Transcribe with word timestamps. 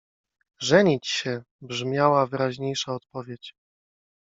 „Żenić 0.59 1.07
się!”— 1.07 1.43
brzmiała 1.69 2.25
wyraźniejsza 2.27 2.93
odpowiedź. 2.95 3.53